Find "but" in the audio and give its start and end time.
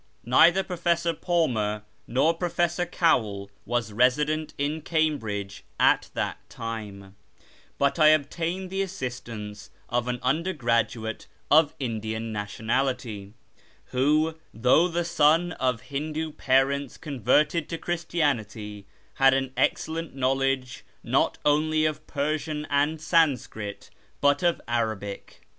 7.77-7.99, 24.19-24.41